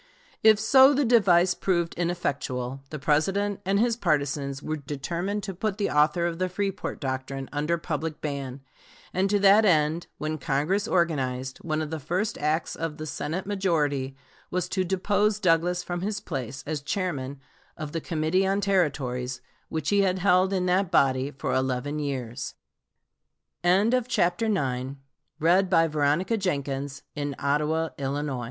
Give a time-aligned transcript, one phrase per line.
[0.41, 2.81] If so, the device proved ineffectual.
[2.89, 7.47] The President and his partisans were determined to put the author of the "Freeport doctrine"
[7.53, 8.61] under public ban,
[9.13, 13.45] and to that end, when Congress organized, one of the first acts of the Senate
[13.45, 14.15] majority
[14.49, 17.39] was to depose Douglas from his place as chairman
[17.77, 19.39] of the Committee on Territories,
[19.69, 21.29] which he had held in that body